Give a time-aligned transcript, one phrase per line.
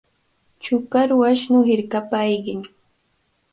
[0.63, 2.61] Chukaru ashnu hirkapa ayqin.